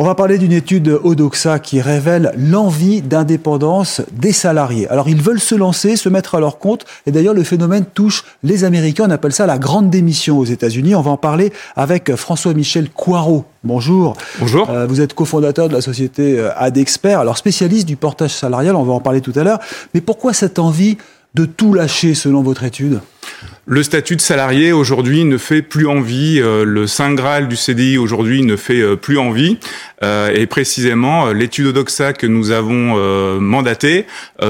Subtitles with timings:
[0.00, 4.86] On va parler d'une étude Odoxa qui révèle l'envie d'indépendance des salariés.
[4.90, 8.24] Alors ils veulent se lancer, se mettre à leur compte, et d'ailleurs le phénomène touche
[8.44, 10.94] les Américains, on appelle ça la grande démission aux États-Unis.
[10.94, 13.44] On va en parler avec François-Michel Coirot.
[13.64, 14.16] Bonjour.
[14.38, 14.70] Bonjour.
[14.70, 18.84] Euh, vous êtes cofondateur de la société euh, Adexpert, alors spécialiste du portage salarial, on
[18.84, 19.58] va en parler tout à l'heure.
[19.94, 20.96] Mais pourquoi cette envie
[21.34, 23.00] de tout lâcher selon votre étude?
[23.70, 26.40] Le statut de salarié aujourd'hui ne fait plus envie.
[26.40, 29.58] Euh, le saint graal du CDI aujourd'hui ne fait euh, plus envie.
[30.02, 32.96] Euh, et précisément, l'étude Odoxa que nous avons
[33.40, 34.06] mandatée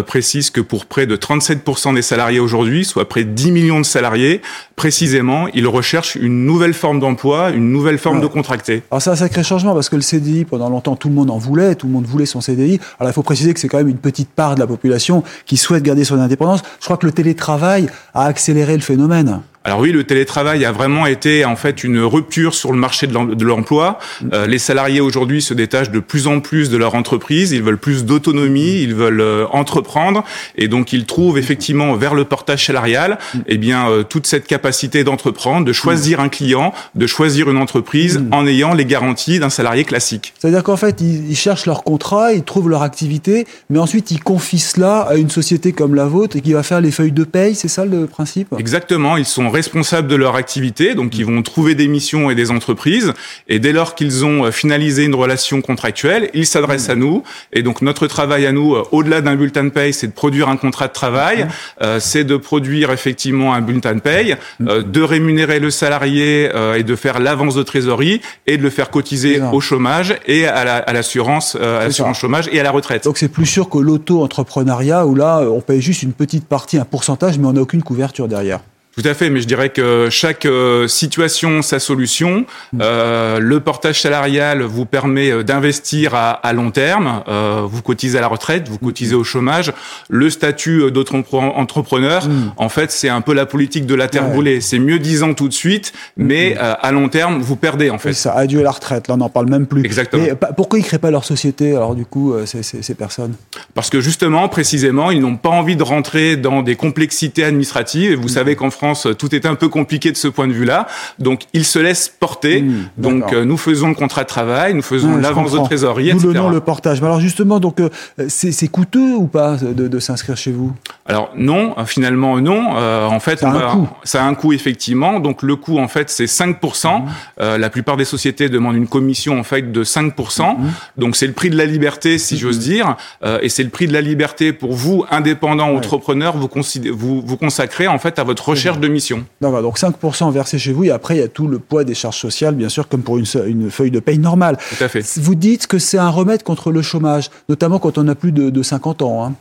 [0.07, 3.85] précise que pour près de 37% des salariés aujourd'hui, soit près de 10 millions de
[3.87, 4.41] salariés,
[4.77, 8.23] précisément, ils recherchent une nouvelle forme d'emploi, une nouvelle forme Ouais.
[8.23, 8.83] de contracté.
[8.91, 11.39] Alors c'est un sacré changement parce que le CDI, pendant longtemps, tout le monde en
[11.39, 12.79] voulait, tout le monde voulait son CDI.
[13.01, 15.57] Alors il faut préciser que c'est quand même une petite part de la population qui
[15.57, 16.61] souhaite garder son indépendance.
[16.79, 19.08] Je crois que le télétravail a accéléré le phénomène.
[19.09, 19.43] phénomène.
[19.69, 23.13] Alors oui, le télétravail a vraiment été en fait une rupture sur le marché de
[23.13, 23.99] l'em- de l'emploi.
[24.33, 27.53] Euh, les salariés aujourd'hui se détachent de plus en plus de leur entreprise.
[27.53, 30.25] Ils veulent plus d'autonomie, ils veulent euh, entreprendre,
[30.57, 35.05] et donc ils trouvent effectivement vers le portage salarial, eh bien euh, toute cette capacité
[35.05, 39.85] d'entreprendre, de choisir un client, de choisir une entreprise en ayant les garanties d'un salarié
[39.85, 40.33] classique.
[40.39, 44.23] C'est-à-dire qu'en fait, ils, ils cherchent leur contrat, ils trouvent leur activité, mais ensuite ils
[44.23, 47.25] confient cela à une société comme la vôtre et qui va faire les feuilles de
[47.25, 47.55] paye.
[47.55, 48.49] C'est ça le principe?
[48.59, 52.49] Exactement, ils sont responsables de leur activité, donc ils vont trouver des missions et des
[52.59, 53.11] entreprises,
[53.53, 57.17] et dès lors qu'ils ont euh, finalisé une relation contractuelle, ils s'adressent à nous,
[57.57, 60.49] et donc notre travail à nous, euh, au-delà d'un bulletin de paye, c'est de produire
[60.55, 61.39] un contrat de travail,
[61.83, 66.79] euh, c'est de produire effectivement un bulletin de paye, euh, de rémunérer le salarié euh,
[66.79, 70.63] et de faire l'avance de trésorerie, et de le faire cotiser au chômage et à
[70.69, 71.47] la- à l'assurance
[71.81, 71.89] à
[72.23, 73.03] chômage et à la retraite.
[73.09, 76.85] Donc c'est plus sûr que l'auto-entrepreneuriat où là, on paye juste une petite partie, un
[76.95, 78.61] pourcentage, mais on n'a aucune couverture derrière.
[79.01, 82.47] Tout à fait, mais je dirais que chaque euh, situation sa solution.
[82.81, 87.23] Euh, le portage salarial vous permet euh, d'investir à, à long terme.
[87.29, 89.73] Euh, vous cotisez à la retraite, vous cotisez au chômage.
[90.09, 92.27] Le statut euh, d'auto-entrepreneur,
[92.57, 94.33] en fait, c'est un peu la politique de la terre Ouais.
[94.33, 94.61] brûlée.
[94.61, 97.99] C'est mieux 10 ans tout de suite, mais euh, à long terme, vous perdez en
[97.99, 98.13] fait.
[98.15, 99.85] ça, adieu à la retraite, là on n'en parle même plus.
[99.85, 100.25] Exactement.
[100.35, 103.35] Pa- pourquoi ils ne créent pas leur société, alors du coup, ces, ces- ces personnes?
[103.75, 108.11] Parce que justement, précisément, ils n'ont pas envie de rentrer dans des complexités administratives.
[108.13, 108.21] Et Mmh.
[108.21, 110.87] vous savez qu'en France, tout est un peu compliqué de ce point de vue-là.
[111.19, 112.63] Donc, ils se laissent porter.
[112.63, 116.29] Mmh, Donc, euh, nous faisons le contrat de travail, nous faisons l'avance de trésorerie, D'où
[116.29, 117.01] le nom, le portage.
[117.01, 117.89] Mais alors justement, donc euh,
[118.29, 120.73] c'est c'est coûteux ou pas de, de s'inscrire chez vous?
[121.09, 122.77] Alors non, finalement non.
[122.77, 123.89] Euh, en fait, Ça a on un va- coût.
[124.05, 125.21] ça a un coût effectivement.
[125.21, 127.01] Donc le coût en fait c'est 5%.
[127.01, 127.05] Mmh.
[127.41, 130.57] Euh, la plupart des sociétés demandent une commission en fait de 5%.
[130.59, 130.67] Mmh.
[130.99, 133.87] Donc c'est le prix de la liberté si j'ose dire, Euh, et c'est le prix
[133.89, 136.49] de la liberté pour vous indépendant entrepreneur vous,
[136.93, 139.25] vous vous consacrez en fait à votre recherche de mission.
[139.41, 141.95] D'accord, donc 5% versé chez vous et après il y a tout le poids des
[141.95, 144.57] charges sociales, bien sûr, comme pour une feuille de paye normale.
[144.77, 145.03] Tout à fait.
[145.19, 148.51] Vous dites que c'est un remède contre le chômage, notamment quand on a plus de,
[148.51, 149.25] de 50 ans.
[149.25, 149.33] hein.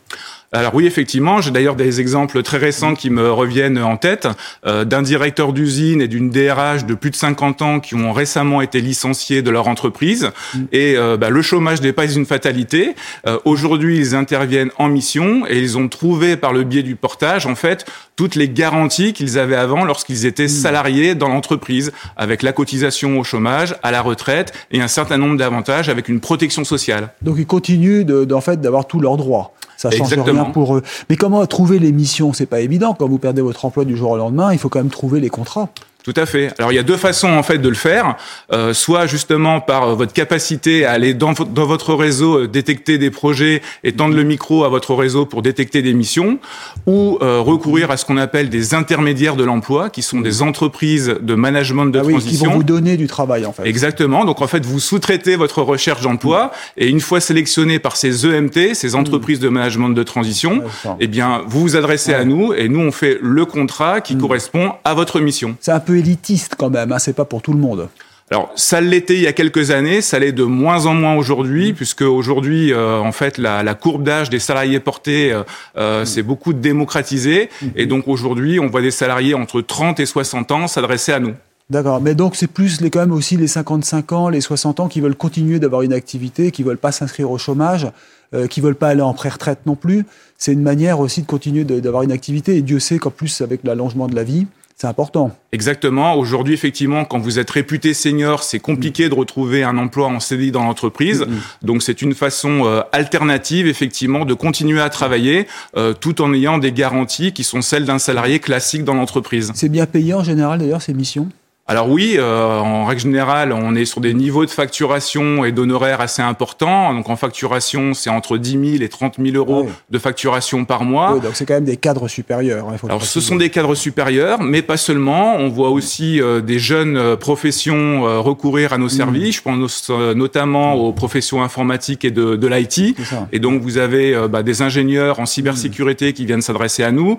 [0.53, 4.30] Alors oui, effectivement, j'ai d'ailleurs des exemples très récents qui me reviennent en tête
[4.66, 8.62] euh, d'un directeur d'usine et d'une DRH de plus de 50 ans qui ont récemment
[8.62, 10.31] été licenciés de leur entreprise.
[10.72, 12.96] Et euh, bah, le chômage n'est pas une fatalité.
[13.28, 17.46] Euh, Aujourd'hui, ils interviennent en mission et ils ont trouvé par le biais du portage,
[17.46, 17.85] en fait,
[18.16, 23.24] toutes les garanties qu'ils avaient avant lorsqu'ils étaient salariés dans l'entreprise, avec la cotisation au
[23.25, 27.09] chômage, à la retraite et un certain nombre d'avantages avec une protection sociale.
[27.22, 29.53] Donc ils continuent de, d'en fait, d'avoir tous leurs droits.
[29.78, 30.44] Ça change Exactement.
[30.44, 30.84] rien pour eux.
[31.10, 32.34] Mais comment trouver les missions?
[32.34, 32.94] C'est pas évident.
[32.94, 35.30] Quand vous perdez votre emploi du jour au lendemain, il faut quand même trouver les
[35.30, 35.70] contrats.
[36.07, 36.53] Tout à fait.
[36.57, 38.16] Alors il y a deux façons en fait de le faire,
[38.53, 42.47] Euh, soit justement par euh, votre capacité à aller dans, vo- dans votre réseau euh,
[42.47, 46.40] détecter des projets et tendre le micro à votre réseau pour détecter des missions,
[46.85, 51.14] ou euh, recourir à ce qu'on appelle des intermédiaires de l'emploi, qui sont des entreprises
[51.22, 53.67] de management de Ah oui, qui vont vous donner du travail en fait.
[53.67, 54.23] Exactement.
[54.23, 58.73] Donc en fait, vous sous-traitez votre recherche d'emploi et une fois sélectionné par ces EMT,
[58.76, 60.64] ces entreprises de management de transition,
[61.02, 64.72] eh bien vous vous adressez à nous et nous on fait le contrat qui correspond
[64.85, 65.58] à votre mission.
[65.59, 66.91] C'est un peu élitiste quand même.
[66.91, 67.90] Hein, c'est pas pour tout le monde.
[68.29, 71.72] Alors, ça l'était il y a quelques années, ça l'est de moins en moins aujourd'hui,
[71.72, 75.44] puisque aujourd'hui, euh, en fait, la, la courbe d'âge des salariés portés euh,
[75.78, 80.52] euh, s'est beaucoup démocratisée, et donc aujourd'hui, on voit des salariés entre 30 et 60
[80.52, 81.35] ans s'adresser à nous.
[81.70, 84.88] D'accord, mais donc c'est plus les, quand même aussi les 55 ans, les 60 ans
[84.88, 87.88] qui veulent continuer d'avoir une activité, qui veulent pas s'inscrire au chômage,
[88.34, 90.05] euh, qui veulent pas aller en pré-retraite non plus.
[90.38, 93.66] C'est une manière aussi de continuer d'avoir une activité et Dieu sait qu'en plus avec
[93.66, 94.47] l'allongement de la vie,
[94.79, 95.32] c'est important.
[95.53, 96.14] Exactement.
[96.14, 100.52] Aujourd'hui, effectivement, quand vous êtes réputé senior, c'est compliqué de retrouver un emploi en CDI
[100.52, 101.26] dans l'entreprise.
[101.64, 106.59] Donc, c'est une façon euh, alternative, effectivement, de continuer à travailler euh, tout en ayant
[106.59, 109.52] des garanties qui sont celles d'un salarié classique dans l'entreprise.
[109.56, 111.28] C'est bien payé en général, d'ailleurs, ces missions?
[111.69, 115.99] Alors oui, euh, en règle générale, on est sur des niveaux de facturation et d'honoraires
[115.99, 116.93] assez importants.
[116.93, 121.16] Donc en facturation, c'est entre 10 000 et 30 000 euros de facturation par mois.
[121.16, 122.69] Oui, donc c'est quand même des cadres supérieurs.
[122.69, 125.35] Hein, Alors ce sont des cadres supérieurs, mais pas seulement.
[125.35, 127.78] On voit aussi euh, des jeunes euh, professions
[128.22, 128.90] recourir à nos mmh.
[128.90, 129.35] services.
[129.35, 132.97] Je pense notamment aux professions informatiques et de, de l'IT.
[133.34, 137.17] Et donc vous avez bah, des ingénieurs en cybersécurité qui viennent s'adresser à nous.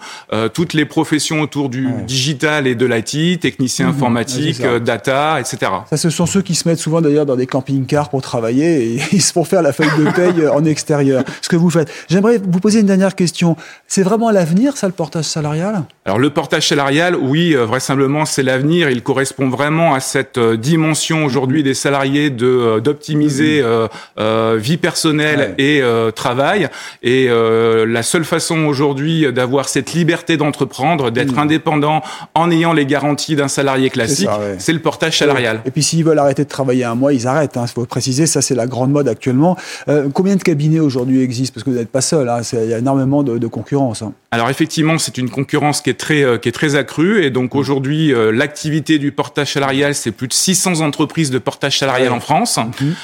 [0.54, 3.90] toutes les professions autour du digital et de l'IT, techniciens mmh.
[3.90, 5.72] informatiques euh, data, etc.
[5.88, 9.00] Ça, ce sont ceux qui se mettent souvent d'ailleurs dans des camping-cars pour travailler et
[9.12, 11.24] ils se font faire la feuille de paye euh, en extérieur.
[11.42, 11.90] Ce que vous faites.
[12.08, 13.56] J'aimerais vous poser une dernière question.
[13.86, 15.84] C'est vraiment l'avenir, ça, le portage salarial?
[16.08, 18.88] Alors, le portage salarial, oui, euh, vraisemblablement, c'est l'avenir.
[18.88, 24.56] Il correspond vraiment à cette dimension aujourd'hui des salariés de d'optimiser mmh.
[24.56, 25.82] vie personnelle et
[26.14, 26.68] travail.
[27.02, 31.40] Et la seule façon aujourd'hui d'avoir cette liberté d'entreprendre, d'être mmh.
[31.40, 32.02] indépendant
[32.34, 35.60] en ayant les garanties d'un salarié classique, c'est le portage salarial.
[35.66, 37.52] Et puis s'ils veulent arrêter de travailler un mois, ils arrêtent.
[37.56, 39.56] Il hein, faut préciser, ça c'est la grande mode actuellement.
[39.88, 41.54] Euh, combien de cabinets aujourd'hui existent?
[41.54, 44.02] Parce que vous n'êtes pas seul, hein, il y a énormément de, concurrence.
[44.02, 44.12] Hein.
[44.30, 47.24] Alors effectivement, c'est une concurrence qui est très, euh, qui est très accrue.
[47.24, 51.78] Et donc aujourd'hui, euh, l'activité du portage salarial, c'est plus de 600 entreprises de portage
[51.78, 52.58] salarial en France.
[52.58, 52.94] Mhm.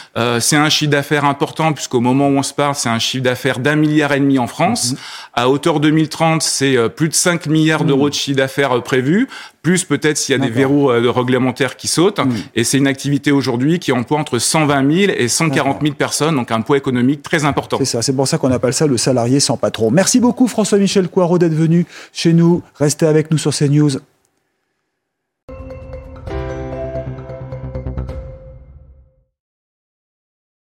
[0.40, 3.58] c'est un chiffre d'affaires important puisqu'au moment où on se parle, c'est un chiffre d'affaires
[3.58, 4.92] d'un milliard et demi en France.
[4.92, 4.98] Mhm.
[5.34, 9.28] À hauteur 2030, c'est plus de 5 milliards d'euros de chiffre d'affaires prévu
[9.64, 12.20] plus peut-être s'il y a des verrous euh, réglementaires qui sautent.
[12.20, 12.32] Mm.
[12.54, 16.52] Et c'est une activité aujourd'hui qui emploie entre 120 000 et 140 000 personnes, donc
[16.52, 17.78] un poids économique très important.
[17.78, 19.90] C'est ça, c'est pour ça qu'on appelle ça le salarié sans patron.
[19.90, 22.62] Merci beaucoup François-Michel Coirot d'être venu chez nous.
[22.76, 23.90] Restez avec nous sur CNews.